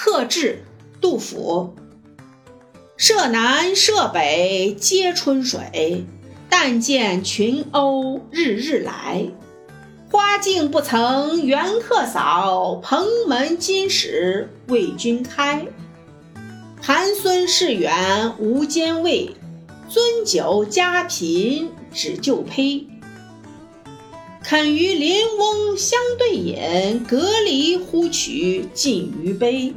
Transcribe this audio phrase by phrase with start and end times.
[0.00, 0.62] 客至，
[1.00, 1.74] 杜甫。
[2.96, 6.06] 舍南舍北皆春水，
[6.48, 9.26] 但见群鸥日日来。
[10.08, 15.66] 花径不曾缘客扫，蓬门今始为君开。
[16.80, 19.32] 寒孙市远无兼味，
[19.90, 22.84] 樽酒家贫只旧醅。
[24.44, 29.74] 肯与邻翁相对饮，隔离呼取尽余杯。